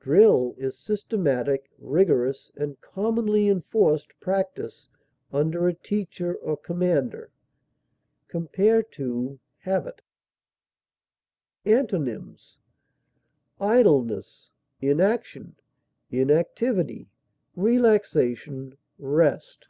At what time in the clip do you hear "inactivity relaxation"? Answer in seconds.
16.10-18.78